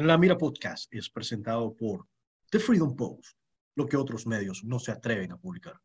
En 0.00 0.06
la 0.06 0.16
Mira 0.16 0.38
Podcast 0.38 0.94
es 0.94 1.10
presentado 1.10 1.76
por 1.76 2.08
The 2.48 2.58
Freedom 2.58 2.96
Post, 2.96 3.36
lo 3.74 3.86
que 3.86 3.98
otros 3.98 4.26
medios 4.26 4.64
no 4.64 4.78
se 4.78 4.92
atreven 4.92 5.32
a 5.32 5.36
publicar. 5.36 5.78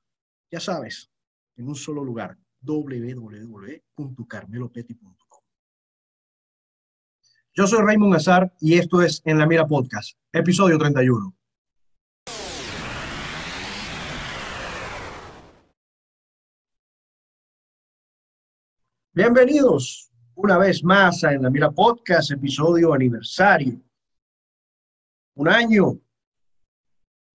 Ya 0.51 0.59
sabes, 0.59 1.11
en 1.55 1.67
un 1.67 1.75
solo 1.75 2.03
lugar, 2.03 2.37
www.carmelopeti.com. 2.61 5.41
Yo 7.53 7.67
soy 7.67 7.85
Raymond 7.85 8.15
Azar 8.15 8.51
y 8.59 8.77
esto 8.77 9.01
es 9.01 9.21
En 9.23 9.39
la 9.39 9.47
Mira 9.47 9.65
Podcast, 9.65 10.19
episodio 10.33 10.77
31. 10.77 11.33
Bienvenidos 19.13 20.11
una 20.33 20.57
vez 20.57 20.83
más 20.83 21.23
a 21.23 21.31
En 21.31 21.43
la 21.43 21.49
Mira 21.49 21.71
Podcast, 21.71 22.31
episodio 22.31 22.93
aniversario. 22.93 23.81
Un 25.35 25.49
año, 25.49 25.99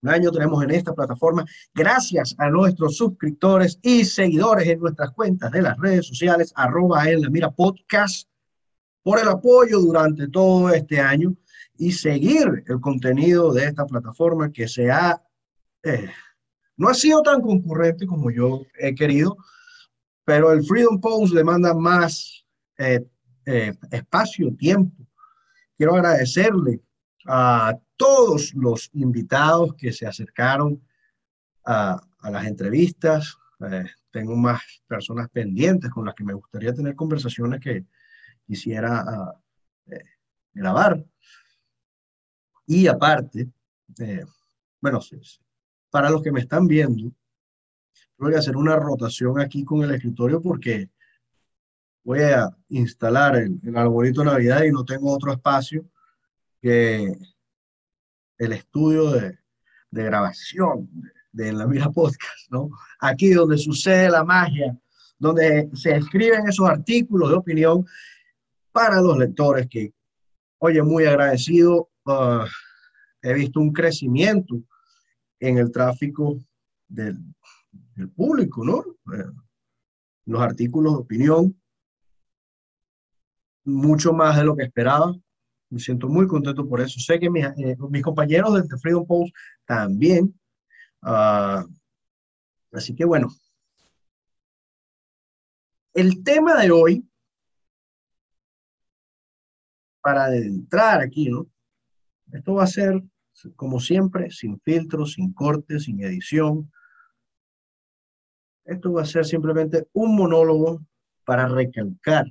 un 0.02 0.08
año 0.08 0.30
tenemos 0.30 0.64
en 0.64 0.70
esta 0.70 0.94
plataforma, 0.94 1.44
gracias 1.74 2.34
a 2.38 2.48
nuestros 2.48 2.96
suscriptores 2.96 3.78
y 3.82 4.06
seguidores 4.06 4.66
en 4.68 4.80
nuestras 4.80 5.10
cuentas 5.10 5.50
de 5.52 5.60
las 5.60 5.76
redes 5.78 6.06
sociales, 6.06 6.50
arroba 6.56 7.10
en 7.10 7.20
la 7.20 7.28
mira 7.28 7.50
podcast, 7.50 8.26
por 9.02 9.18
el 9.20 9.28
apoyo 9.28 9.80
durante 9.80 10.28
todo 10.28 10.70
este 10.70 10.98
año 10.98 11.34
y 11.76 11.92
seguir 11.92 12.64
el 12.66 12.80
contenido 12.80 13.52
de 13.52 13.64
esta 13.64 13.84
plataforma 13.86 14.50
que 14.50 14.66
se 14.66 14.90
ha, 14.90 15.22
eh, 15.82 16.10
no 16.76 16.88
ha 16.88 16.94
sido 16.94 17.20
tan 17.22 17.42
concurrente 17.42 18.06
como 18.06 18.30
yo 18.30 18.62
he 18.78 18.94
querido, 18.94 19.36
pero 20.24 20.52
el 20.52 20.64
Freedom 20.64 20.98
Post 21.00 21.34
demanda 21.34 21.74
más 21.74 22.46
eh, 22.78 23.06
eh, 23.44 23.74
espacio, 23.90 24.54
tiempo. 24.56 25.06
Quiero 25.76 25.94
agradecerle 25.94 26.80
a 27.26 27.78
todos 28.00 28.54
los 28.54 28.88
invitados 28.94 29.74
que 29.74 29.92
se 29.92 30.06
acercaron 30.06 30.82
a, 31.66 32.00
a 32.20 32.30
las 32.30 32.46
entrevistas. 32.46 33.36
tengo 34.10 34.34
más 34.36 34.62
personas 34.86 35.28
pendientes 35.28 35.90
con 35.90 36.06
las 36.06 36.14
que 36.14 36.24
me 36.24 36.32
gustaría 36.32 36.72
tener 36.72 36.94
conversaciones 36.96 37.60
que, 37.60 37.84
quisiera 38.50 39.04
ah, 39.06 39.40
eh, 39.86 40.02
grabar. 40.52 41.04
Y 42.66 42.88
aparte, 42.88 43.48
eh, 44.00 44.24
bueno, 44.80 44.98
para 45.88 46.10
los 46.10 46.20
que 46.20 46.32
me 46.32 46.40
están 46.40 46.66
viendo, 46.66 47.12
voy 48.18 48.34
a 48.34 48.38
hacer 48.38 48.56
una 48.56 48.74
rotación 48.74 49.38
aquí 49.38 49.64
con 49.64 49.84
el 49.84 49.94
escritorio 49.94 50.42
porque 50.42 50.90
voy 52.02 52.22
a 52.22 52.48
instalar 52.70 53.36
el, 53.36 53.60
el 53.62 53.76
arbolito 53.76 54.22
de 54.22 54.26
Navidad 54.26 54.64
y 54.64 54.72
no 54.72 54.84
tengo 54.84 55.14
otro 55.14 55.32
espacio 55.32 55.84
que 56.60 57.16
el 58.40 58.54
estudio 58.54 59.10
de, 59.10 59.38
de 59.90 60.04
grabación 60.04 60.88
de, 61.30 61.52
La 61.52 61.66
Mira 61.66 61.90
Podcast, 61.90 62.50
¿no? 62.50 62.70
Aquí 62.98 63.32
donde 63.32 63.58
sucede 63.58 64.08
la 64.08 64.24
magia, 64.24 64.76
donde 65.18 65.68
se 65.74 65.94
escriben 65.96 66.48
esos 66.48 66.66
artículos 66.66 67.28
de 67.28 67.36
opinión 67.36 67.84
para 68.72 69.00
los 69.02 69.18
lectores 69.18 69.68
que, 69.68 69.92
oye, 70.58 70.82
muy 70.82 71.04
agradecido, 71.04 71.90
uh, 72.06 72.46
he 73.20 73.34
visto 73.34 73.60
un 73.60 73.72
crecimiento 73.72 74.62
en 75.38 75.58
el 75.58 75.70
tráfico 75.70 76.38
del, 76.88 77.18
del 77.94 78.08
público, 78.08 78.64
¿no? 78.64 78.78
Eh, 79.14 79.30
los 80.24 80.40
artículos 80.40 80.94
de 80.94 80.98
opinión, 80.98 81.60
mucho 83.64 84.14
más 84.14 84.38
de 84.38 84.44
lo 84.44 84.56
que 84.56 84.64
esperaba. 84.64 85.14
Me 85.70 85.78
siento 85.78 86.08
muy 86.08 86.26
contento 86.26 86.68
por 86.68 86.80
eso. 86.80 86.98
Sé 86.98 87.18
que 87.20 87.30
mis, 87.30 87.44
eh, 87.44 87.76
compañeros 88.02 88.54
del 88.54 88.68
The 88.68 88.76
Freedom 88.78 89.06
Post 89.06 89.32
también. 89.64 90.34
Uh, 91.02 91.64
así 92.72 92.94
que 92.94 93.04
bueno. 93.04 93.28
El 95.94 96.22
tema 96.24 96.60
de 96.60 96.70
hoy 96.70 97.08
para 100.00 100.34
entrar 100.34 101.00
aquí, 101.00 101.28
¿no? 101.28 101.46
Esto 102.32 102.54
va 102.54 102.64
a 102.64 102.68
ser, 102.68 103.02
como 103.54 103.80
siempre, 103.80 104.30
sin 104.30 104.60
filtros, 104.60 105.12
sin 105.14 105.32
cortes, 105.32 105.84
sin 105.84 106.02
edición. 106.02 106.70
Esto 108.64 108.92
va 108.92 109.02
a 109.02 109.06
ser 109.06 109.24
simplemente 109.24 109.88
un 109.92 110.16
monólogo 110.16 110.80
para 111.24 111.48
recalcar 111.48 112.26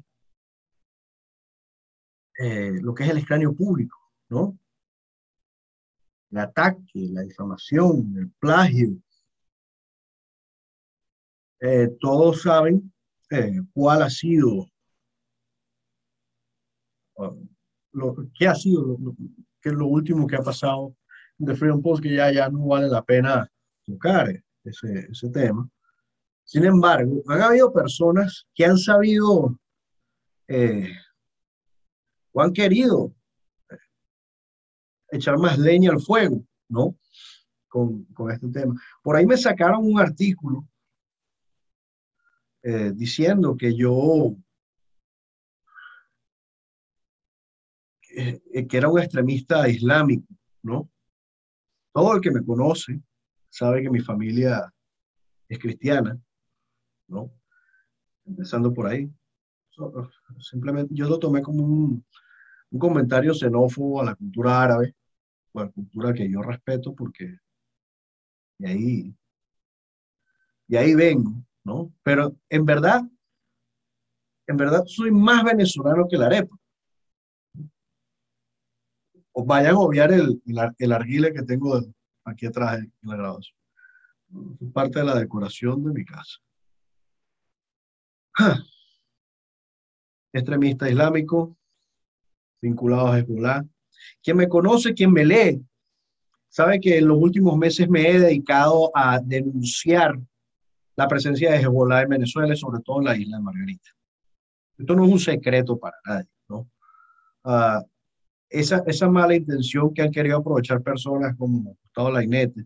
eh, 2.39 2.79
lo 2.81 2.95
que 2.95 3.03
es 3.03 3.09
el 3.09 3.17
escranio 3.17 3.53
público, 3.53 3.97
¿no? 4.29 4.57
El 6.31 6.37
ataque, 6.37 7.09
la 7.11 7.23
difamación, 7.23 8.15
el 8.17 8.31
plagio. 8.39 8.97
Eh, 11.59 11.89
todos 11.99 12.43
saben 12.43 12.93
eh, 13.29 13.59
cuál 13.73 14.03
ha 14.03 14.09
sido 14.09 14.67
lo, 17.91 18.15
qué 18.37 18.47
ha 18.47 18.55
sido, 18.55 18.97
lo, 18.97 19.13
qué 19.61 19.69
es 19.69 19.75
lo 19.75 19.87
último 19.87 20.25
que 20.25 20.37
ha 20.37 20.41
pasado 20.41 20.95
de 21.37 21.55
Freedom 21.55 21.81
Post, 21.81 22.03
que 22.03 22.15
ya, 22.15 22.31
ya 22.31 22.49
no 22.49 22.65
vale 22.65 22.87
la 22.87 23.03
pena 23.03 23.51
tocar 23.85 24.41
ese, 24.63 25.07
ese 25.11 25.29
tema. 25.29 25.69
Sin 26.45 26.63
embargo, 26.65 27.21
han 27.27 27.41
habido 27.41 27.73
personas 27.73 28.47
que 28.55 28.65
han 28.65 28.77
sabido 28.77 29.59
eh, 30.47 30.89
o 32.31 32.41
han 32.41 32.53
querido 32.53 33.13
echar 35.11 35.37
más 35.37 35.57
leña 35.57 35.91
al 35.91 36.01
fuego, 36.01 36.45
¿no? 36.69 36.97
Con, 37.67 38.05
con 38.13 38.31
este 38.31 38.47
tema. 38.49 38.75
Por 39.03 39.15
ahí 39.15 39.25
me 39.25 39.37
sacaron 39.37 39.85
un 39.85 39.99
artículo 39.99 40.67
eh, 42.63 42.91
diciendo 42.93 43.55
que 43.57 43.75
yo 43.75 44.35
Eh, 48.11 48.67
que 48.67 48.77
era 48.77 48.89
un 48.89 48.99
extremista 48.99 49.69
islámico, 49.69 50.27
¿no? 50.63 50.89
Todo 51.93 52.15
el 52.15 52.21
que 52.21 52.31
me 52.31 52.43
conoce 52.43 52.99
sabe 53.49 53.83
que 53.83 53.89
mi 53.89 53.99
familia 53.99 54.73
es 55.47 55.59
cristiana, 55.59 56.19
¿no? 57.07 57.31
Empezando 58.25 58.73
por 58.73 58.87
ahí. 58.87 59.09
Simplemente 60.39 60.93
yo 60.93 61.07
lo 61.07 61.19
tomé 61.19 61.41
como 61.41 61.63
un, 61.63 62.05
un 62.71 62.79
comentario 62.79 63.33
xenófobo 63.33 64.01
a 64.01 64.05
la 64.05 64.15
cultura 64.15 64.61
árabe, 64.61 64.95
o 65.51 65.59
a 65.59 65.65
la 65.65 65.71
cultura 65.71 66.13
que 66.13 66.29
yo 66.29 66.41
respeto, 66.41 66.93
porque 66.93 67.37
de 68.57 68.67
ahí, 68.67 69.15
de 70.67 70.77
ahí 70.77 70.95
vengo, 70.95 71.31
¿no? 71.63 71.93
Pero 72.03 72.35
en 72.49 72.65
verdad, 72.65 73.01
en 74.47 74.57
verdad 74.57 74.83
soy 74.85 75.11
más 75.11 75.43
venezolano 75.43 76.07
que 76.09 76.17
la 76.17 76.25
arepa 76.25 76.59
vayan 79.45 79.75
a 79.75 79.79
obviar 79.79 80.11
el, 80.11 80.41
el, 80.77 80.91
arguile 80.91 81.33
que 81.33 81.43
tengo 81.43 81.79
aquí 82.23 82.45
atrás 82.45 82.79
en 82.79 82.91
la 83.01 83.15
grabación. 83.15 83.57
Es 84.61 84.71
parte 84.71 84.99
de 84.99 85.05
la 85.05 85.15
decoración 85.15 85.83
de 85.83 85.91
mi 85.91 86.05
casa. 86.05 86.37
Extremista 90.31 90.89
islámico, 90.89 91.57
vinculado 92.61 93.07
a 93.07 93.19
Hezbollah. 93.19 93.65
Quien 94.21 94.37
me 94.37 94.47
conoce, 94.47 94.93
quien 94.93 95.11
me 95.11 95.25
lee, 95.25 95.61
sabe 96.47 96.79
que 96.79 96.97
en 96.97 97.07
los 97.07 97.17
últimos 97.17 97.57
meses 97.57 97.89
me 97.89 98.09
he 98.09 98.19
dedicado 98.19 98.91
a 98.95 99.19
denunciar 99.19 100.19
la 100.95 101.07
presencia 101.07 101.51
de 101.51 101.57
Hezbollah 101.57 102.03
en 102.03 102.09
Venezuela, 102.09 102.55
sobre 102.55 102.81
todo 102.81 102.99
en 102.99 103.05
la 103.05 103.17
isla 103.17 103.37
de 103.37 103.43
Margarita. 103.43 103.89
Esto 104.77 104.95
no 104.95 105.05
es 105.05 105.11
un 105.11 105.19
secreto 105.19 105.77
para 105.77 105.97
nadie, 106.05 106.29
¿no? 106.47 106.69
Uh, 107.43 107.83
esa, 108.49 108.83
esa 108.87 109.07
mala 109.07 109.35
intención 109.35 109.93
que 109.93 110.01
han 110.01 110.11
querido 110.11 110.37
aprovechar 110.37 110.81
personas 110.81 111.35
como 111.37 111.75
Gustavo 111.81 112.11
Lainete, 112.11 112.65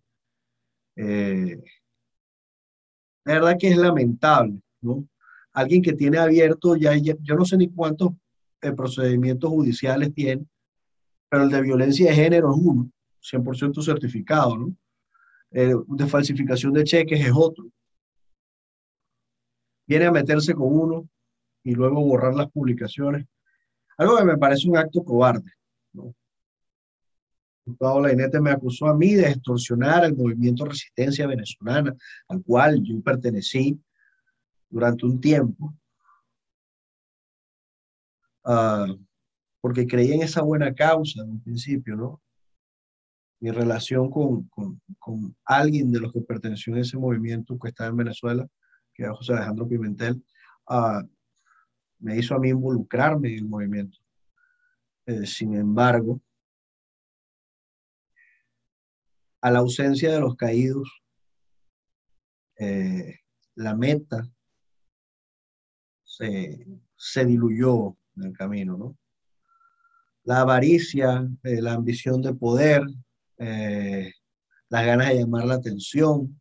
eh, 0.95 1.61
la 3.25 3.33
verdad 3.33 3.57
que 3.59 3.69
es 3.69 3.77
lamentable, 3.77 4.61
¿no? 4.81 5.05
Alguien 5.53 5.81
que 5.81 5.93
tiene 5.93 6.17
abierto, 6.17 6.75
ya, 6.75 6.95
yo 6.95 7.35
no 7.35 7.45
sé 7.45 7.57
ni 7.57 7.69
cuántos 7.69 8.11
eh, 8.61 8.71
procedimientos 8.71 9.49
judiciales 9.49 10.13
tiene, 10.13 10.45
pero 11.29 11.43
el 11.43 11.49
de 11.49 11.61
violencia 11.61 12.09
de 12.09 12.15
género 12.15 12.51
es 12.51 12.57
uno, 12.59 12.89
100% 13.21 13.83
certificado, 13.83 14.57
¿no? 14.57 14.75
eh, 15.53 15.75
de 15.87 16.07
falsificación 16.07 16.73
de 16.73 16.83
cheques 16.83 17.19
es 17.19 17.31
otro. 17.33 17.65
Viene 19.87 20.05
a 20.05 20.11
meterse 20.11 20.53
con 20.53 20.67
uno 20.67 21.07
y 21.63 21.73
luego 21.73 22.03
borrar 22.03 22.33
las 22.33 22.49
publicaciones. 22.49 23.25
Algo 23.97 24.17
que 24.17 24.25
me 24.25 24.37
parece 24.37 24.67
un 24.67 24.77
acto 24.77 25.03
cobarde. 25.03 25.51
¿no? 25.93 26.13
Gustavo 27.65 28.09
Inete 28.09 28.41
me 28.41 28.51
acusó 28.51 28.87
a 28.87 28.95
mí 28.95 29.13
de 29.13 29.29
extorsionar 29.29 30.03
el 30.03 30.15
movimiento 30.15 30.65
Resistencia 30.65 31.27
Venezolana, 31.27 31.95
al 32.27 32.43
cual 32.43 32.81
yo 32.83 33.01
pertenecí 33.01 33.79
durante 34.73 35.05
un 35.05 35.21
tiempo, 35.21 35.71
uh, 38.45 38.97
porque 39.61 39.85
creí 39.85 40.13
en 40.13 40.23
esa 40.23 40.41
buena 40.41 40.73
causa 40.73 41.21
en 41.21 41.29
un 41.29 41.43
principio, 41.43 41.95
¿no? 41.95 42.21
Mi 43.39 43.51
relación 43.51 44.09
con, 44.09 44.47
con, 44.47 44.81
con, 44.97 45.35
alguien 45.45 45.91
de 45.91 45.99
los 45.99 46.11
que 46.11 46.21
perteneció 46.21 46.73
a 46.73 46.79
ese 46.79 46.97
movimiento 46.97 47.55
que 47.59 47.67
está 47.67 47.85
en 47.85 47.97
Venezuela, 47.97 48.47
que 48.95 49.03
era 49.03 49.13
José 49.13 49.33
Alejandro 49.33 49.67
Pimentel, 49.67 50.23
uh, 50.69 51.07
me 51.99 52.17
hizo 52.17 52.33
a 52.33 52.39
mí 52.39 52.49
involucrarme 52.49 53.29
en 53.29 53.37
el 53.37 53.45
movimiento. 53.45 53.99
Eh, 55.05 55.27
sin 55.27 55.53
embargo, 55.53 56.19
a 59.39 59.51
la 59.51 59.59
ausencia 59.59 60.11
de 60.11 60.19
los 60.19 60.35
caídos, 60.35 61.03
eh, 62.57 63.19
la 63.55 63.75
meta 63.75 64.32
se, 66.17 66.67
se, 66.95 67.25
diluyó 67.25 67.97
en 68.17 68.23
el 68.25 68.33
camino, 68.33 68.77
¿no? 68.77 68.97
La 70.23 70.41
avaricia, 70.41 71.27
eh, 71.43 71.61
la 71.61 71.73
ambición 71.73 72.21
de 72.21 72.33
poder, 72.35 72.83
eh, 73.39 74.11
las 74.69 74.85
ganas 74.85 75.09
de 75.09 75.19
llamar 75.19 75.45
la 75.45 75.55
atención, 75.55 76.39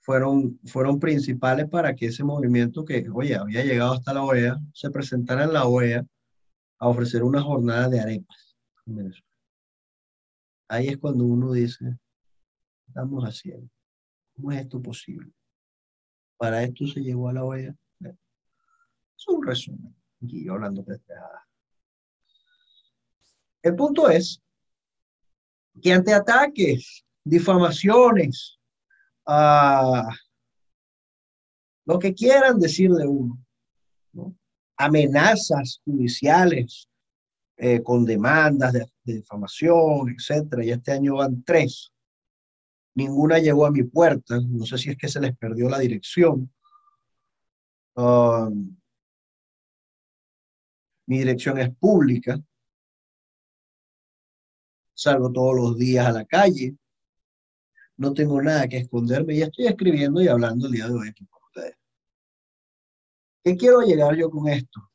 fueron, 0.00 0.58
fueron 0.66 0.98
principales 1.00 1.68
para 1.70 1.94
que 1.94 2.06
ese 2.06 2.24
movimiento 2.24 2.84
que, 2.84 3.06
oye, 3.12 3.36
había 3.36 3.64
llegado 3.64 3.94
hasta 3.94 4.12
la 4.12 4.22
OEA, 4.22 4.58
se 4.72 4.90
presentara 4.90 5.44
en 5.44 5.52
la 5.52 5.66
OEA 5.66 6.04
a 6.78 6.88
ofrecer 6.88 7.22
una 7.22 7.40
jornada 7.40 7.88
de 7.88 8.00
arepas. 8.00 8.56
Ahí 10.68 10.88
es 10.88 10.98
cuando 10.98 11.24
uno 11.24 11.52
dice, 11.52 11.84
¿qué 11.84 12.88
estamos 12.88 13.24
haciendo? 13.24 13.70
¿Cómo 14.34 14.52
es 14.52 14.60
esto 14.60 14.82
posible? 14.82 15.32
Para 16.36 16.64
esto 16.64 16.86
se 16.86 17.00
llegó 17.00 17.28
a 17.28 17.32
la 17.32 17.44
OEA. 17.44 17.74
Es 19.16 19.28
un 19.28 19.46
resumen. 19.46 19.94
Aquí 20.22 20.48
hablando 20.48 20.82
de 20.82 21.00
El 23.62 23.74
punto 23.76 24.08
es 24.08 24.40
que 25.82 25.92
ante 25.92 26.12
ataques, 26.12 27.04
difamaciones, 27.24 28.58
uh, 29.26 30.08
lo 31.86 31.98
que 31.98 32.14
quieran 32.14 32.58
decirle 32.58 33.06
uno, 33.06 33.38
¿no? 34.12 34.34
amenazas 34.76 35.80
judiciales, 35.84 36.88
eh, 37.56 37.82
con 37.82 38.04
demandas 38.04 38.72
de, 38.72 38.84
difamación, 39.04 40.10
etcétera, 40.10 40.64
y 40.64 40.70
este 40.70 40.92
año 40.92 41.16
van 41.16 41.44
tres. 41.44 41.92
Ninguna 42.94 43.38
llegó 43.38 43.66
a 43.66 43.70
mi 43.70 43.84
puerta, 43.84 44.40
no 44.40 44.66
sé 44.66 44.78
si 44.78 44.90
es 44.90 44.96
que 44.96 45.08
se 45.08 45.20
les 45.20 45.36
perdió 45.36 45.68
la 45.68 45.78
dirección. 45.78 46.52
Um, 47.94 48.76
mi 51.06 51.18
dirección 51.18 51.58
es 51.58 51.74
pública. 51.76 52.40
Salgo 54.94 55.30
todos 55.32 55.54
los 55.56 55.78
días 55.78 56.06
a 56.06 56.12
la 56.12 56.24
calle. 56.24 56.76
No 57.96 58.12
tengo 58.12 58.40
nada 58.42 58.68
que 58.68 58.78
esconderme 58.78 59.34
y 59.34 59.42
estoy 59.42 59.66
escribiendo 59.66 60.20
y 60.22 60.28
hablando 60.28 60.66
el 60.66 60.72
día 60.72 60.88
de 60.88 60.94
hoy 60.94 61.08
aquí 61.08 61.26
con 61.26 61.42
ustedes. 61.44 61.76
¿Qué 63.42 63.56
quiero 63.56 63.82
llegar 63.82 64.16
yo 64.16 64.30
con 64.30 64.48
esto? 64.48 64.90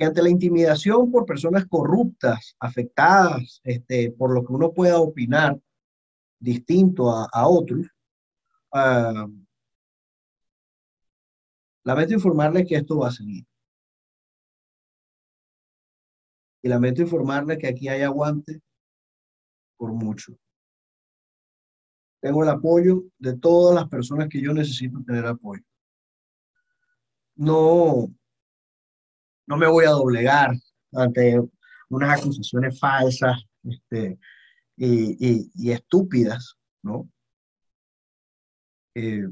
que 0.00 0.06
ante 0.06 0.22
la 0.22 0.30
intimidación 0.30 1.12
por 1.12 1.26
personas 1.26 1.66
corruptas, 1.66 2.56
afectadas, 2.58 3.60
este, 3.62 4.10
por 4.10 4.32
lo 4.32 4.42
que 4.46 4.54
uno 4.54 4.72
pueda 4.72 4.98
opinar 4.98 5.60
distinto 6.38 7.10
a, 7.10 7.46
otros, 7.46 7.86
uh, 8.72 9.30
lamento 11.84 12.14
informarles 12.14 12.66
que 12.66 12.76
esto 12.76 12.96
va 12.96 13.08
a 13.08 13.12
seguir. 13.12 13.44
Y 16.62 16.68
lamento 16.68 17.02
informarles 17.02 17.58
que 17.58 17.68
aquí 17.68 17.88
hay 17.88 18.02
aguante 18.02 18.60
por 19.76 19.92
mucho. 19.92 20.36
Tengo 22.20 22.42
el 22.42 22.50
apoyo 22.50 23.04
de 23.18 23.36
todas 23.38 23.74
las 23.74 23.88
personas 23.88 24.28
que 24.28 24.42
yo 24.42 24.52
necesito 24.52 25.02
tener 25.06 25.24
apoyo. 25.26 25.62
No, 27.36 28.14
no 29.46 29.56
me 29.56 29.66
voy 29.66 29.86
a 29.86 29.90
doblegar 29.90 30.52
ante 30.92 31.40
unas 31.88 32.20
acusaciones 32.20 32.78
falsas 32.78 33.42
este, 33.64 34.18
y, 34.76 35.70
estúpidas, 35.70 36.56
¿no? 36.82 37.08
Eh, 38.94 39.28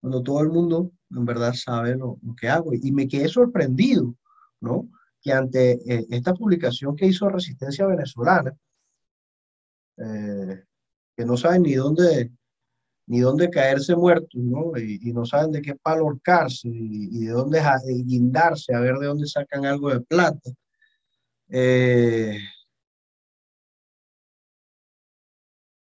cuando 0.00 0.22
todo 0.22 0.40
el 0.40 0.50
mundo 0.50 0.92
en 1.10 1.24
verdad 1.24 1.54
sabe 1.54 1.96
lo, 1.96 2.18
que 2.38 2.48
hago. 2.48 2.72
Y 2.74 2.92
me 2.92 3.08
quedé 3.08 3.28
sorprendido, 3.28 4.14
Que 5.20 5.32
ante 5.32 5.72
eh, 5.72 6.06
esta 6.10 6.34
publicación 6.34 6.94
que 6.96 7.06
hizo 7.06 7.28
Resistencia 7.28 7.86
Venezolana, 7.86 8.54
eh, 9.96 10.64
que 11.16 11.24
no 11.24 11.36
saben 11.36 11.62
ni 11.62 11.74
dónde, 11.74 12.30
ni 13.06 13.20
dónde 13.20 13.50
caerse 13.50 13.94
muertos, 13.96 14.34
¿no? 14.34 14.76
Y, 14.76 15.12
no 15.12 15.24
saben 15.24 15.52
de 15.52 15.62
qué 15.62 15.74
palo 15.76 16.04
ahorcarse 16.04 16.68
y, 16.68 17.26
de 17.26 17.32
dónde 17.32 17.62
guindarse, 18.04 18.74
a 18.74 18.80
ver 18.80 18.96
de 18.96 19.06
dónde 19.06 19.26
sacan 19.26 19.64
algo 19.66 19.90
de 19.90 20.00
plata. 20.00 20.50
Eh, 21.48 22.38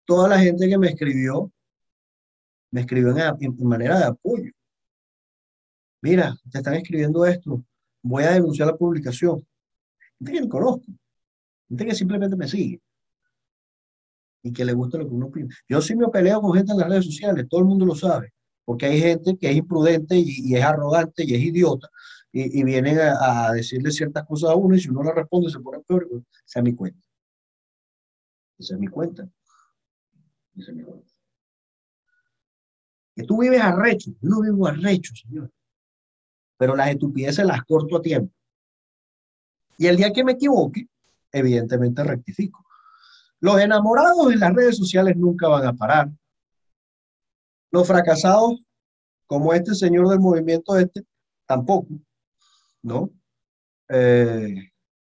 toda 0.05 0.27
la 0.27 0.39
gente 0.39 0.67
que 0.67 0.77
me 0.77 0.89
escribió, 0.89 1.51
me 2.71 2.81
escribió 2.81 3.15
en, 3.39 3.67
manera 3.67 3.97
de 3.97 4.05
apoyo. 4.05 4.51
Mira, 6.01 6.35
te 6.51 6.57
están 6.57 6.73
escribiendo 6.75 7.25
esto, 7.25 7.63
voy 8.01 8.23
a 8.23 8.31
denunciar 8.31 8.67
la 8.67 8.75
publicación. 8.75 9.45
Gente 10.19 10.33
que 10.33 10.41
me 10.41 10.49
conozco, 10.49 10.85
gente 11.67 11.85
que 11.85 11.95
simplemente 11.95 12.35
me 12.35 12.47
sigue 12.47 12.81
y 14.43 14.51
que 14.51 14.65
le 14.65 14.73
gusta 14.73 14.97
lo 14.97 15.07
que 15.07 15.13
uno 15.13 15.27
opina. 15.27 15.55
Yo 15.67 15.81
sí 15.81 15.95
me 15.95 16.07
peleo 16.09 16.41
con 16.41 16.53
gente 16.53 16.71
en 16.71 16.79
las 16.79 16.89
redes 16.89 17.05
sociales, 17.05 17.47
todo 17.49 17.61
el 17.61 17.67
mundo 17.67 17.85
lo 17.85 17.95
sabe, 17.95 18.33
porque 18.65 18.87
hay 18.87 18.99
gente 18.99 19.37
que 19.37 19.49
es 19.49 19.55
imprudente 19.55 20.15
y, 20.17 20.55
es 20.55 20.63
arrogante 20.63 21.23
y 21.23 21.35
es 21.35 21.41
idiota 21.41 21.89
y, 22.31 22.63
vienen 22.63 22.97
a, 22.99 23.51
decirle 23.51 23.91
ciertas 23.91 24.25
cosas 24.25 24.51
a 24.51 24.55
uno 24.55 24.75
y 24.75 24.79
si 24.79 24.89
uno 24.89 25.03
le 25.03 25.13
responde 25.13 25.49
se 25.49 25.59
pone 25.59 25.79
peor, 25.81 26.07
pues, 26.09 26.23
esa 26.45 26.59
es 26.59 26.63
mi 26.63 26.73
cuenta. 26.73 27.07
Esa 28.57 28.75
es 28.75 28.79
mi 28.79 28.87
cuenta. 28.87 29.27
Esa 30.55 30.71
es 30.71 30.77
mi 30.77 30.83
cuenta. 30.83 31.11
Que 33.15 33.23
tú 33.23 33.41
vives 33.41 33.61
arrecho, 33.61 34.11
yo 34.21 34.29
no 34.29 34.41
vivo 34.41 34.67
arrecho, 34.67 35.13
señor. 35.15 35.51
Pero 36.61 36.75
las 36.75 36.91
estupideces 36.91 37.43
las 37.43 37.63
corto 37.63 37.97
a 37.97 38.01
tiempo. 38.03 38.31
Y 39.79 39.87
el 39.87 39.97
día 39.97 40.13
que 40.13 40.23
me 40.23 40.33
equivoque, 40.33 40.87
evidentemente 41.31 42.03
rectifico. 42.03 42.63
Los 43.39 43.59
enamorados 43.59 44.31
en 44.31 44.39
las 44.39 44.53
redes 44.53 44.77
sociales 44.77 45.17
nunca 45.17 45.47
van 45.47 45.65
a 45.65 45.73
parar. 45.73 46.11
Los 47.71 47.87
fracasados, 47.87 48.61
como 49.25 49.55
este 49.55 49.73
señor 49.73 50.07
del 50.07 50.19
movimiento 50.19 50.77
este, 50.77 51.03
tampoco, 51.47 51.95
¿no? 52.83 53.09
Eh, 53.89 54.69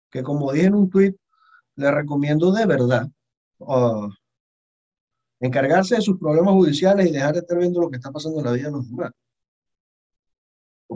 que 0.09 0.23
como 0.23 0.53
dije 0.53 0.67
en 0.67 0.77
un 0.77 0.89
tweet, 0.89 1.17
le 1.75 1.91
recomiendo 1.91 2.53
de 2.53 2.65
verdad 2.65 3.11
uh, 3.59 4.09
encargarse 5.41 5.97
de 5.97 6.03
sus 6.03 6.17
problemas 6.17 6.55
judiciales 6.55 7.09
y 7.09 7.11
dejar 7.11 7.33
de 7.33 7.41
estar 7.41 7.59
viendo 7.59 7.81
lo 7.81 7.91
que 7.91 7.97
está 7.97 8.13
pasando 8.13 8.39
en 8.39 8.45
la 8.45 8.53
vida 8.53 8.67
de 8.67 8.71
los 8.71 8.89
demás. 8.89 9.11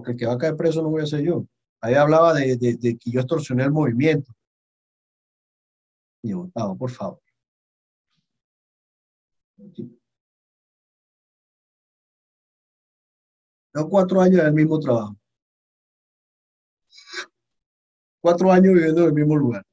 Porque 0.05 0.13
el 0.13 0.19
que 0.19 0.27
va 0.27 0.35
a 0.35 0.39
caer 0.39 0.55
preso 0.55 0.83
no 0.83 0.91
voy 0.91 1.03
a 1.03 1.07
ser 1.07 1.23
yo. 1.23 1.47
Ahí 1.81 1.95
hablaba 1.95 2.35
de, 2.35 2.59
que 2.59 3.11
yo 3.11 3.21
extorsioné 3.21 3.65
el 3.65 3.73
movimiento. 3.73 4.35
Y 6.23 6.31
yo, 6.31 6.41
Gustavo, 6.41 6.77
por 6.77 6.91
favor. 6.91 7.23
Tengo 13.73 13.89
cuatro 13.89 14.21
años 14.21 14.41
en 14.41 14.47
el 14.47 14.53
mismo 14.53 14.79
trabajo. 14.79 15.17
Cuatro 18.21 18.53
años 18.53 18.75
viviendo 18.75 19.01
en 19.03 19.07
el 19.09 19.15
mismo 19.15 19.37
lugar. 19.37 19.65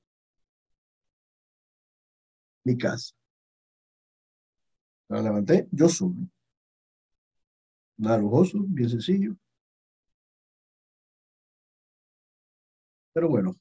Mi 2.63 2.77
casa. 2.77 3.13
La 5.09 5.21
levanté, 5.21 5.67
yo 5.71 5.89
solo. 5.89 6.15
Nada 7.97 8.21
bien 8.69 8.89
sencillo. 8.89 9.35
Pero 13.13 13.30
bueno. 13.30 13.56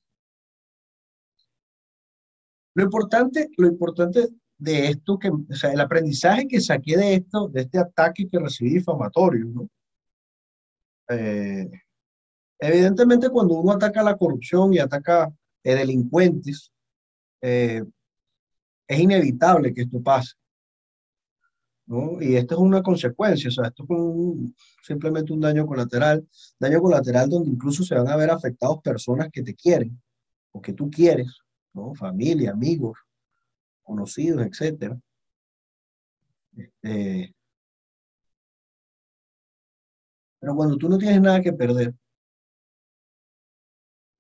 Lo 2.75 2.85
importante, 2.85 3.49
lo 3.57 3.66
importante 3.66 4.28
de 4.59 4.88
esto, 4.88 5.19
que, 5.19 5.30
el 5.73 5.80
aprendizaje 5.80 6.47
que 6.47 6.61
saqué 6.61 6.97
de 6.97 7.14
esto, 7.14 7.49
de 7.49 7.62
este 7.62 7.78
ataque 7.78 8.28
que 8.28 8.38
recibí 8.38 8.75
difamatorio, 8.75 9.47
¿no? 9.47 9.69
Eh, 11.09 11.69
evidentemente, 12.59 13.30
cuando 13.30 13.54
uno 13.54 13.73
ataca 13.73 14.02
la 14.02 14.16
corrupción 14.16 14.73
y 14.73 14.78
ataca 14.78 15.33
eh, 15.64 15.75
delincuentes, 15.75 16.71
eh, 17.42 17.83
es 18.87 18.99
inevitable 18.99 19.75
que 19.75 19.83
esto 19.83 20.00
pase. 20.02 20.35
¿No? 21.90 22.23
Y 22.23 22.37
esto 22.37 22.54
es 22.54 22.61
una 22.61 22.82
consecuencia, 22.85 23.49
o 23.49 23.50
sea, 23.50 23.66
esto 23.66 23.82
es 23.82 24.52
simplemente 24.87 25.32
un 25.32 25.40
daño 25.40 25.66
colateral, 25.66 26.25
daño 26.59 26.80
colateral 26.80 27.28
donde 27.28 27.50
incluso 27.50 27.82
se 27.82 27.97
van 27.97 28.06
a 28.06 28.14
ver 28.16 28.30
afectados 28.30 28.80
personas 28.80 29.28
que 29.32 29.42
te 29.42 29.56
quieren 29.56 30.00
o 30.52 30.62
que 30.62 30.73
tú 30.73 30.88
quieres, 30.88 31.40
¿no? 31.73 31.92
Familia, 31.97 32.52
amigos, 32.52 32.97
conocidos, 33.82 34.47
etcétera. 34.47 35.00
Este, 36.56 37.35
pero 40.38 40.54
cuando 40.54 40.76
tú 40.76 40.88
no 40.88 40.97
tienes 40.97 41.20
nada 41.20 41.42
que 41.42 41.52
perder, 41.52 41.92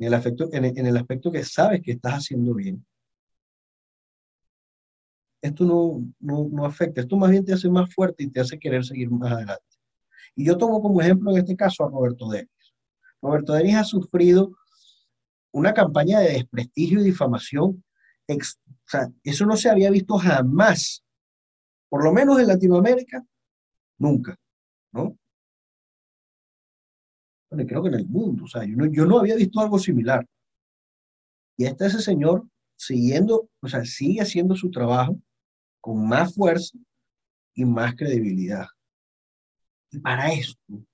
en 0.00 0.06
el, 0.08 0.14
aspecto, 0.14 0.48
en 0.52 0.86
el 0.86 0.96
aspecto 0.96 1.30
que 1.30 1.44
sabes 1.44 1.82
que 1.82 1.92
estás 1.92 2.14
haciendo 2.14 2.52
bien, 2.52 2.84
esto 5.42 5.64
no, 5.64 6.12
no, 6.18 6.48
no, 6.50 6.66
afecta, 6.66 7.00
esto 7.00 7.16
más 7.16 7.30
bien 7.30 7.44
te 7.44 7.52
hace 7.52 7.68
más 7.68 7.92
fuerte 7.94 8.24
y 8.24 8.28
te 8.28 8.40
hace 8.40 8.58
querer 8.58 8.84
seguir 8.84 9.10
más 9.10 9.32
adelante. 9.32 9.64
Y 10.36 10.44
yo 10.44 10.56
tomo 10.56 10.80
como 10.82 11.00
ejemplo 11.00 11.30
en 11.30 11.38
este 11.38 11.56
caso 11.56 11.84
a 11.84 11.88
Roberto 11.88 12.28
Denis. 12.28 12.50
Roberto 13.22 13.52
Denis 13.54 13.76
ha 13.76 13.84
sufrido 13.84 14.52
una 15.52 15.72
campaña 15.74 16.20
de 16.20 16.32
desprestigio 16.32 17.00
y 17.00 17.04
difamación. 17.04 17.82
o 18.28 18.34
sea, 18.86 19.10
eso 19.24 19.46
no 19.46 19.56
se 19.56 19.70
había 19.70 19.90
visto 19.90 20.16
jamás, 20.18 21.02
por 21.88 22.04
lo 22.04 22.12
menos 22.12 22.38
en 22.38 22.46
Latinoamérica, 22.46 23.24
nunca, 23.98 24.36
¿no? 24.92 25.16
Bueno, 27.50 27.66
creo 27.66 27.82
que 27.82 27.88
en 27.88 27.94
el 27.94 28.06
mundo, 28.06 28.44
o 28.44 28.46
sea, 28.46 28.64
yo 28.64 28.76
no, 28.76 28.86
yo 28.86 29.06
no 29.06 29.18
había 29.18 29.34
visto 29.34 29.58
algo 29.58 29.78
similar. 29.78 30.24
Y 31.56 31.64
este 31.64 31.86
ese 31.86 32.00
señor 32.00 32.46
siguiendo, 32.76 33.50
o 33.60 33.68
sea, 33.68 33.84
sigue 33.84 34.20
haciendo 34.22 34.54
su 34.54 34.70
trabajo 34.70 35.20
con 35.80 36.08
más 36.08 36.34
fuerza 36.34 36.78
y 37.54 37.64
más 37.64 37.94
credibilidad. 37.94 38.66
Y 39.90 39.98
para 39.98 40.32
esto, 40.32 40.84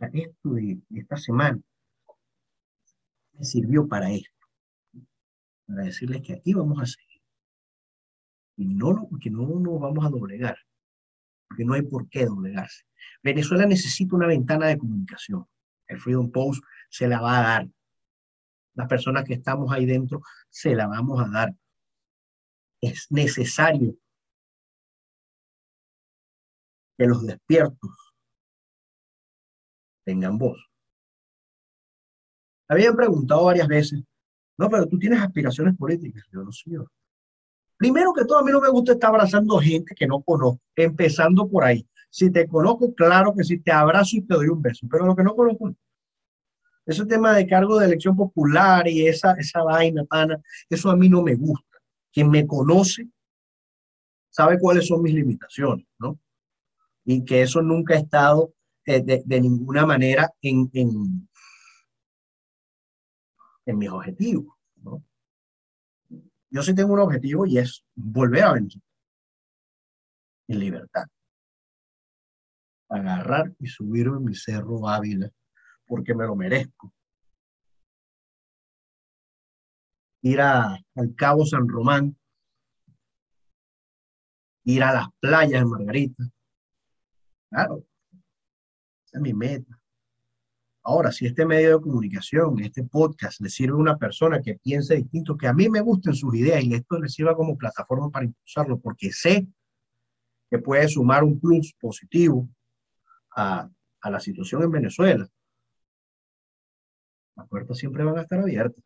esto 0.00 0.50
de, 0.50 0.78
esta 0.94 1.16
semana, 1.16 1.58
me 3.32 3.44
sirvió 3.44 3.86
para 3.86 4.10
esto, 4.10 4.46
para 5.66 5.84
decirles 5.84 6.22
que 6.22 6.34
aquí 6.34 6.52
vamos 6.54 6.80
a 6.80 6.86
seguir. 6.86 7.22
Y 8.56 8.66
no, 8.66 9.08
que 9.20 9.30
no 9.30 9.46
nos 9.46 9.80
vamos 9.80 10.04
a 10.04 10.10
doblegar, 10.10 10.58
porque 11.48 11.64
no 11.64 11.74
hay 11.74 11.82
por 11.82 12.08
qué 12.08 12.26
doblegarse. 12.26 12.84
Venezuela 13.22 13.66
necesita 13.66 14.16
una 14.16 14.26
ventana 14.26 14.66
de 14.66 14.78
comunicación. 14.78 15.46
El 15.86 16.00
Freedom 16.00 16.30
Post 16.30 16.62
se 16.90 17.08
la 17.08 17.20
va 17.20 17.38
a 17.38 17.42
dar. 17.42 17.68
Las 18.74 18.88
personas 18.88 19.24
que 19.24 19.34
estamos 19.34 19.72
ahí 19.72 19.86
dentro 19.86 20.20
se 20.50 20.74
la 20.74 20.86
vamos 20.86 21.20
a 21.20 21.28
dar 21.28 21.54
es 22.80 23.06
necesario 23.10 23.96
que 26.96 27.06
los 27.06 27.24
despiertos 27.26 27.90
tengan 30.04 30.38
voz. 30.38 30.58
Habían 32.68 32.96
preguntado 32.96 33.44
varias 33.44 33.68
veces, 33.68 34.02
no, 34.58 34.68
pero 34.68 34.86
tú 34.86 34.98
tienes 34.98 35.20
aspiraciones 35.20 35.76
políticas. 35.76 36.24
Yo 36.32 36.42
no, 36.42 36.52
sé. 36.52 36.70
Primero 37.76 38.12
que 38.12 38.24
todo, 38.24 38.38
a 38.38 38.42
mí 38.42 38.50
no 38.50 38.60
me 38.60 38.68
gusta 38.68 38.92
estar 38.92 39.10
abrazando 39.10 39.58
gente 39.58 39.94
que 39.94 40.06
no 40.06 40.20
conozco, 40.20 40.60
empezando 40.74 41.48
por 41.48 41.64
ahí. 41.64 41.86
Si 42.10 42.30
te 42.30 42.48
conozco, 42.48 42.92
claro 42.94 43.34
que 43.34 43.44
sí, 43.44 43.58
te 43.60 43.70
abrazo 43.70 44.16
y 44.16 44.22
te 44.22 44.34
doy 44.34 44.48
un 44.48 44.60
beso, 44.60 44.86
pero 44.90 45.06
lo 45.06 45.14
que 45.14 45.22
no 45.22 45.36
conozco, 45.36 45.72
ese 46.86 47.06
tema 47.06 47.34
de 47.34 47.46
cargo 47.46 47.78
de 47.78 47.86
elección 47.86 48.16
popular 48.16 48.88
y 48.88 49.06
esa, 49.06 49.34
esa 49.34 49.62
vaina, 49.62 50.04
pana, 50.04 50.40
eso 50.68 50.90
a 50.90 50.96
mí 50.96 51.08
no 51.08 51.22
me 51.22 51.34
gusta 51.34 51.67
quien 52.12 52.30
me 52.30 52.46
conoce 52.46 53.08
sabe 54.30 54.58
cuáles 54.58 54.86
son 54.86 55.02
mis 55.02 55.14
limitaciones, 55.14 55.86
¿no? 55.98 56.18
Y 57.04 57.24
que 57.24 57.42
eso 57.42 57.62
nunca 57.62 57.94
ha 57.94 57.98
estado 57.98 58.52
eh, 58.84 59.02
de, 59.02 59.40
ninguna 59.40 59.84
manera 59.84 60.30
en, 60.42 60.70
en, 60.72 61.28
mis 63.66 63.90
objetivos, 63.90 64.54
¿no? 64.76 65.02
Yo 66.50 66.62
sí 66.62 66.74
tengo 66.74 66.94
un 66.94 67.00
objetivo 67.00 67.46
y 67.46 67.58
es 67.58 67.84
volver 67.94 68.44
a 68.44 68.52
vencer 68.52 68.80
en 70.48 70.58
libertad. 70.58 71.04
Agarrar 72.88 73.52
y 73.58 73.66
subirme 73.66 74.16
en 74.16 74.24
mi 74.24 74.34
cerro 74.34 74.88
Ávila 74.88 75.30
porque 75.86 76.14
me 76.14 76.24
lo 76.24 76.34
merezco 76.34 76.92
ir 80.22 80.40
a, 80.40 80.78
al 80.94 81.14
Cabo 81.14 81.44
San 81.46 81.68
Román, 81.68 82.16
ir 84.64 84.82
a 84.82 84.92
las 84.92 85.06
playas 85.20 85.62
de 85.62 85.66
Margarita. 85.66 86.24
Claro, 87.50 87.84
esa 89.04 89.18
es 89.18 89.20
mi 89.20 89.32
meta. 89.32 89.80
Ahora, 90.82 91.12
si 91.12 91.26
este 91.26 91.44
medio 91.44 91.76
de 91.76 91.82
comunicación, 91.82 92.60
este 92.60 92.82
podcast, 92.84 93.40
le 93.40 93.50
sirve 93.50 93.74
a 93.74 93.80
una 93.80 93.98
persona 93.98 94.40
que 94.40 94.54
piense 94.54 94.96
distinto, 94.96 95.36
que 95.36 95.46
a 95.46 95.52
mí 95.52 95.68
me 95.68 95.80
gusten 95.80 96.14
sus 96.14 96.34
ideas 96.34 96.64
y 96.64 96.74
esto 96.74 96.98
le 96.98 97.08
sirva 97.08 97.36
como 97.36 97.58
plataforma 97.58 98.10
para 98.10 98.24
impulsarlo, 98.24 98.78
porque 98.78 99.12
sé 99.12 99.46
que 100.50 100.58
puede 100.58 100.88
sumar 100.88 101.24
un 101.24 101.38
plus 101.38 101.74
positivo 101.78 102.48
a, 103.36 103.68
a 104.00 104.10
la 104.10 104.20
situación 104.20 104.62
en 104.62 104.70
Venezuela, 104.70 105.28
las 107.36 107.48
puertas 107.48 107.78
siempre 107.78 108.04
van 108.04 108.18
a 108.18 108.22
estar 108.22 108.40
abiertas. 108.40 108.82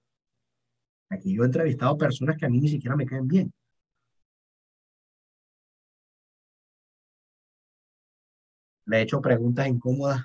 Aquí 1.12 1.34
yo 1.34 1.42
he 1.42 1.46
entrevistado 1.46 1.98
personas 1.98 2.36
que 2.38 2.46
a 2.46 2.48
mí 2.48 2.58
ni 2.58 2.68
siquiera 2.68 2.96
me 2.96 3.04
caen 3.04 3.28
bien. 3.28 3.52
Le 8.86 8.98
he 8.98 9.02
hecho 9.02 9.20
preguntas 9.20 9.68
incómodas 9.68 10.24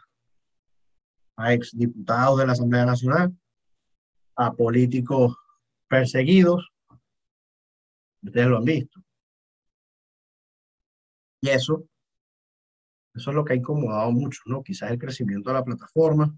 a 1.35 1.53
exdiputados 1.53 2.39
de 2.39 2.45
la 2.45 2.53
Asamblea 2.53 2.85
Nacional, 2.85 3.37
a 4.37 4.53
políticos 4.53 5.35
perseguidos. 5.89 6.71
Ustedes 8.21 8.47
lo 8.47 8.57
han 8.57 8.63
visto. 8.63 9.01
Y 11.41 11.49
eso, 11.49 11.85
eso 13.13 13.29
es 13.29 13.35
lo 13.35 13.43
que 13.43 13.53
ha 13.53 13.57
incomodado 13.57 14.11
mucho, 14.11 14.41
¿no? 14.45 14.63
Quizás 14.63 14.89
el 14.89 14.97
crecimiento 14.97 15.49
de 15.49 15.53
la 15.53 15.65
plataforma, 15.65 16.33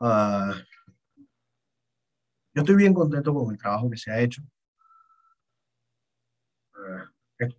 uh, 0.00 0.52
yo 2.58 2.62
estoy 2.62 2.74
bien 2.74 2.92
contento 2.92 3.32
con 3.32 3.52
el 3.52 3.58
trabajo 3.58 3.88
que 3.88 3.96
se 3.96 4.10
ha 4.10 4.20
hecho. 4.20 4.42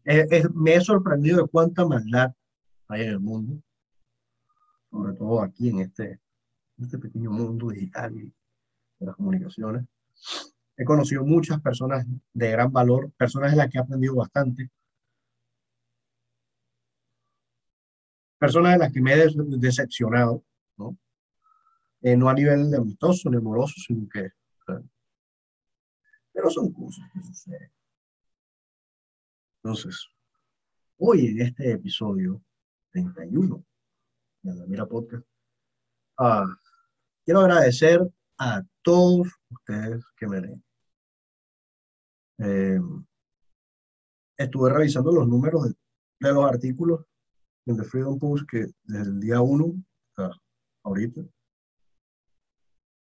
Eh, 0.04 0.44
me 0.54 0.76
he 0.76 0.82
sorprendido 0.82 1.42
de 1.42 1.48
cuánta 1.48 1.86
maldad 1.86 2.34
hay 2.90 3.04
en 3.04 3.10
el 3.12 3.20
mundo, 3.22 3.64
sobre 4.92 5.14
todo 5.14 5.42
aquí 5.42 5.70
en 5.70 5.80
este, 5.80 6.20
este 6.78 6.98
pequeño 6.98 7.32
mundo 7.32 7.70
digital 7.70 8.14
y 8.14 8.26
de 9.00 9.06
las 9.06 9.16
comunicaciones. 9.16 9.86
He 10.76 10.84
conocido 10.84 11.24
muchas 11.24 11.62
personas 11.62 12.06
de 12.34 12.52
gran 12.52 12.70
valor, 12.70 13.10
personas 13.14 13.52
de 13.52 13.58
las 13.58 13.70
que 13.70 13.78
he 13.78 13.82
aprendido 13.82 14.16
bastante, 14.16 14.70
personas 18.38 18.74
de 18.74 18.80
las 18.80 18.92
que 18.92 19.00
me 19.00 19.14
he 19.14 19.28
decepcionado, 19.60 20.44
¿no? 20.76 20.98
Eh, 22.02 22.18
no 22.18 22.28
a 22.28 22.34
nivel 22.34 22.70
de 22.70 22.76
amistoso 22.76 23.30
ni 23.30 23.38
amoroso, 23.38 23.76
sino 23.78 24.06
que 24.10 24.39
pero 26.40 26.50
son 26.50 26.72
cosas 26.72 27.06
que 27.12 27.22
suceden. 27.22 27.70
Entonces, 29.62 30.08
hoy 30.98 31.28
en 31.28 31.42
este 31.42 31.72
episodio 31.72 32.42
31 32.92 33.66
de 34.44 34.56
la 34.56 34.66
Mira 34.66 34.86
Podcast, 34.86 35.28
ah, 36.18 36.46
quiero 37.26 37.42
agradecer 37.42 38.00
a 38.38 38.64
todos 38.82 39.28
ustedes 39.50 40.02
que 40.16 40.28
me 40.28 40.40
leen. 40.40 40.64
Eh, 42.38 42.80
estuve 44.38 44.72
revisando 44.72 45.12
los 45.12 45.28
números 45.28 45.66
de, 45.66 45.76
de, 46.22 46.34
los 46.34 46.46
artículos 46.46 47.06
en 47.66 47.76
The 47.76 47.84
Freedom 47.84 48.18
Post 48.18 48.50
que 48.50 48.68
desde 48.84 49.10
el 49.10 49.20
día 49.20 49.42
1 49.42 49.74
hasta 50.16 50.42
ahorita. 50.86 51.22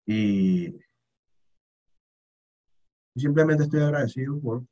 Y 0.06 0.78
simplemente 3.20 3.64
estoy 3.64 3.80
agradecido 3.80 4.40
por 4.40 4.64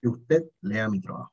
que 0.00 0.08
usted 0.08 0.44
lea 0.60 0.88
mi 0.88 1.00
trabajo. 1.00 1.32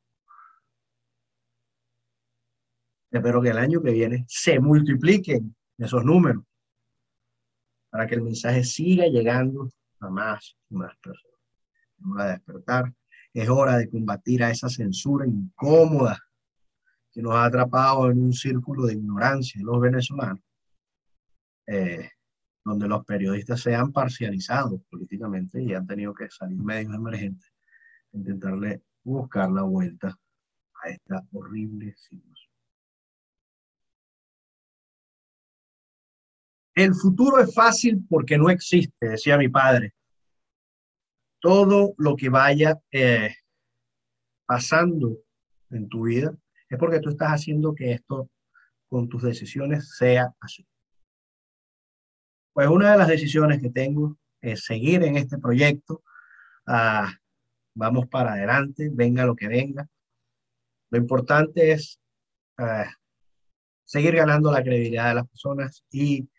Espero 3.12 3.42
que 3.42 3.50
el 3.50 3.58
año 3.58 3.82
que 3.82 3.92
viene 3.92 4.26
se 4.28 4.60
multipliquen 4.60 5.56
esos 5.78 6.04
números 6.04 6.44
para 7.90 8.08
que 8.08 8.16
el 8.16 8.24
mensaje 8.24 8.64
siga 8.64 9.06
llegando 9.06 9.70
a 10.00 10.10
más 10.10 10.58
y 10.70 10.76
más 10.76 10.98
personas. 10.98 11.40
Vamos 11.98 12.22
a 12.22 12.28
despertar 12.30 12.94
Es 13.34 13.50
hora 13.50 13.78
de 13.78 13.90
combatir 13.90 14.44
a 14.44 14.50
esa 14.50 14.68
censura 14.70 15.28
incómoda 15.28 16.20
que 17.12 17.22
nos 17.22 17.36
ha 17.36 17.46
atrapado 17.46 18.10
en 18.10 18.20
un 18.20 18.34
círculo 18.34 18.86
de 18.86 18.94
ignorancia 18.94 19.60
de 19.60 19.66
los 19.66 19.80
venezolanos, 19.80 20.44
eh, 21.68 22.10
donde 22.64 22.88
los 22.88 23.06
periodistas 23.06 23.62
se 23.62 23.76
han 23.76 23.92
parcializado 23.92 24.82
políticamente 24.90 25.62
y 25.62 25.74
han 25.74 25.86
tenido 25.86 26.14
que 26.14 26.30
salir 26.30 26.58
medios 26.58 26.94
emergentes 26.94 27.54
intentarle 28.14 28.82
buscar 29.04 29.52
la 29.52 29.64
vuelta 29.64 30.18
a 30.82 30.90
esta 30.90 31.26
horrible 31.34 31.94
situación. 31.98 32.52
El 36.76 36.96
futuro 36.96 37.40
es 37.40 37.54
fácil 37.54 38.04
porque 38.10 38.38
no 38.38 38.50
existe, 38.50 39.08
decía 39.08 39.38
mi 39.38 39.50
padre. 39.50 39.94
Todo 41.40 41.94
lo 41.98 42.16
que 42.16 42.30
vaya 42.30 42.80
eh, 42.92 43.36
pasando 44.46 45.20
en 45.70 45.88
tu 45.88 46.04
vida 46.04 46.36
es 46.70 46.80
porque 46.80 47.00
tú 47.00 47.10
estás 47.10 47.30
haciendo 47.30 47.76
que 47.76 47.92
esto 47.92 48.30
con 48.88 49.08
tus 49.08 49.22
decisiones 49.22 49.96
sea 49.98 50.34
así. 50.40 50.66
Pues 52.54 52.68
una 52.68 52.92
de 52.92 52.98
las 52.98 53.08
decisiones 53.08 53.62
que 53.62 53.70
tengo 53.70 54.18
es 54.42 54.66
seguir 54.66 55.04
en 55.04 55.18
este 55.18 55.38
proyecto. 55.38 56.04
Ah, 56.68 57.12
vamos 57.76 58.08
para 58.08 58.34
adelante, 58.34 58.90
venga 58.92 59.26
lo 59.26 59.36
que 59.36 59.48
venga. 59.48 59.88
Lo 60.92 60.98
importante 60.98 61.72
es 61.72 62.00
ah, 62.58 62.90
seguir 63.84 64.16
ganando 64.16 64.52
la 64.52 64.64
credibilidad 64.64 65.10
de 65.10 65.16
las 65.16 65.28
personas 65.28 65.84
y 65.90 66.30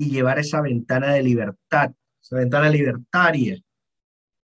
y 0.00 0.08
llevar 0.08 0.38
esa 0.38 0.62
ventana 0.62 1.12
de 1.12 1.22
libertad, 1.22 1.92
esa 2.22 2.36
ventana 2.36 2.70
libertaria 2.70 3.60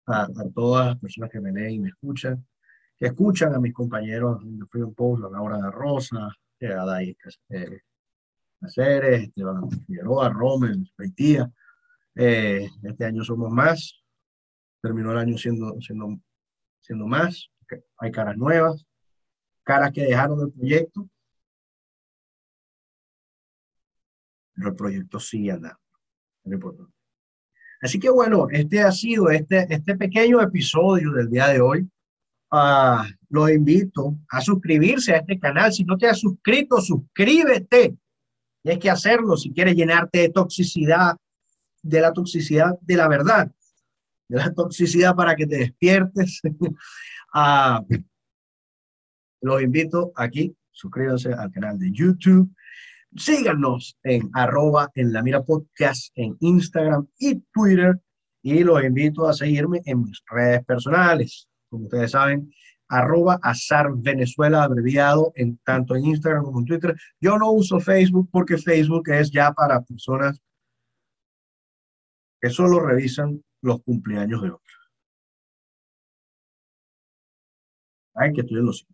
a, 0.05 0.27
todas 0.53 0.87
las 0.87 0.99
personas 0.99 1.29
que 1.29 1.39
me 1.39 1.53
leen 1.53 1.71
y 1.71 1.79
me 1.79 1.87
escuchan, 1.87 2.45
que 2.97 3.05
escuchan 3.05 3.55
a 3.55 3.59
mis 3.61 3.73
compañeros 3.73 4.41
de 4.43 4.65
Freedom 4.65 4.93
Post, 4.93 5.23
a 5.23 5.29
Laura 5.29 5.57
de 5.57 5.71
Rosa, 5.71 6.27
a 6.27 6.85
Dai 6.85 7.15
Caceres, 8.59 9.23
Esteban 9.23 9.69
Figueroa, 9.69 10.29
Rommel, 10.29 10.91
Haitía. 10.97 11.51
Eh, 12.15 12.67
este 12.83 13.05
año 13.05 13.23
somos 13.23 13.51
más, 13.51 14.03
terminó 14.81 15.11
el 15.11 15.19
año 15.19 15.37
siendo, 15.37 15.79
siendo, 15.81 16.19
siendo 16.79 17.05
más, 17.05 17.49
hay 17.97 18.11
caras 18.11 18.37
nuevas, 18.37 18.85
caras 19.63 19.91
que 19.91 20.05
dejaron 20.05 20.41
el 20.41 20.51
proyecto 20.51 21.09
pero 24.57 24.69
el 24.69 24.75
proyecto 24.75 25.19
sigue 25.19 25.51
andando. 25.51 25.79
Así 27.81 27.99
que 27.99 28.09
bueno, 28.09 28.47
este 28.49 28.81
ha 28.81 28.91
sido 28.91 29.29
este, 29.29 29.67
este 29.69 29.95
pequeño 29.95 30.41
episodio 30.41 31.11
del 31.11 31.29
día 31.29 31.47
de 31.49 31.61
hoy. 31.61 31.87
Uh, 32.49 33.03
los 33.29 33.51
invito 33.51 34.17
a 34.29 34.41
suscribirse 34.41 35.13
a 35.13 35.17
este 35.17 35.37
canal. 35.37 35.71
Si 35.71 35.83
no 35.83 35.97
te 35.97 36.07
has 36.07 36.19
suscrito, 36.19 36.81
suscríbete. 36.81 37.95
Tienes 38.63 38.81
que 38.81 38.89
hacerlo 38.89 39.37
si 39.37 39.53
quieres 39.53 39.75
llenarte 39.75 40.19
de 40.19 40.29
toxicidad, 40.29 41.15
de 41.81 42.01
la 42.01 42.13
toxicidad 42.13 42.77
de 42.81 42.95
la 42.95 43.07
verdad, 43.07 43.51
de 44.27 44.37
la 44.37 44.53
toxicidad 44.53 45.15
para 45.15 45.35
que 45.35 45.47
te 45.47 45.57
despiertes. 45.57 46.41
uh, 47.33 47.81
los 49.41 49.61
invito 49.61 50.11
aquí, 50.15 50.55
suscríbanse 50.71 51.33
al 51.33 51.51
canal 51.51 51.77
de 51.77 51.91
YouTube 51.91 52.51
Síganos 53.15 53.97
en 54.03 54.29
arroba 54.33 54.91
en 54.93 55.13
la 55.13 55.23
mira 55.23 55.41
podcast 55.41 56.11
en 56.15 56.35
Instagram 56.39 57.07
y 57.17 57.39
Twitter 57.53 57.99
y 58.43 58.63
los 58.63 58.83
invito 58.83 59.27
a 59.27 59.33
seguirme 59.33 59.81
en 59.85 60.03
mis 60.03 60.21
redes 60.29 60.63
personales. 60.65 61.47
Como 61.69 61.85
ustedes 61.85 62.11
saben, 62.11 62.51
arroba 62.89 63.39
azar 63.41 63.91
Venezuela 63.95 64.63
abreviado 64.63 65.31
en 65.35 65.57
tanto 65.57 65.95
en 65.95 66.05
Instagram 66.05 66.43
como 66.43 66.59
en 66.59 66.65
Twitter. 66.65 66.95
Yo 67.19 67.37
no 67.37 67.51
uso 67.51 67.79
Facebook 67.79 68.29
porque 68.31 68.57
Facebook 68.57 69.09
es 69.09 69.31
ya 69.31 69.51
para 69.51 69.81
personas 69.81 70.41
que 72.39 72.49
solo 72.49 72.79
revisan 72.79 73.43
los 73.61 73.81
cumpleaños 73.81 74.41
de 74.41 74.49
otros. 74.49 74.91
Ay, 78.13 78.33
que 78.33 78.43
los 78.49 78.87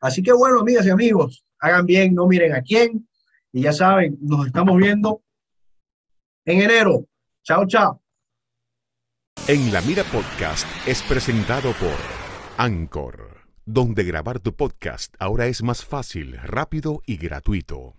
Así 0.00 0.22
que 0.22 0.32
bueno, 0.32 0.60
amigas 0.60 0.86
y 0.86 0.90
amigos, 0.90 1.44
hagan 1.58 1.84
bien, 1.84 2.14
no 2.14 2.26
miren 2.26 2.54
a 2.54 2.62
quién, 2.62 3.08
y 3.52 3.62
ya 3.62 3.72
saben, 3.72 4.16
nos 4.20 4.46
estamos 4.46 4.76
viendo 4.76 5.22
en 6.44 6.62
enero. 6.62 7.06
Chao, 7.42 7.66
chao. 7.66 8.00
En 9.48 9.72
la 9.72 9.80
Mira 9.82 10.04
Podcast 10.04 10.66
es 10.86 11.02
presentado 11.02 11.72
por 11.72 12.17
Anchor, 12.60 13.46
donde 13.66 14.02
grabar 14.02 14.40
tu 14.40 14.52
podcast 14.56 15.14
ahora 15.20 15.46
es 15.46 15.62
más 15.62 15.84
fácil, 15.84 16.36
rápido 16.42 17.02
y 17.06 17.16
gratuito. 17.16 17.97